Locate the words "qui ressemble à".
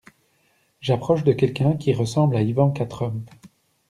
1.77-2.41